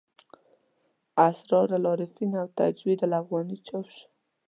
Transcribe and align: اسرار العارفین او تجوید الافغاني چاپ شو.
اسرار 1.17 1.73
العارفین 1.79 2.31
او 2.41 2.47
تجوید 2.59 2.99
الافغاني 3.05 3.57
چاپ 3.67 3.85
شو. 3.95 4.05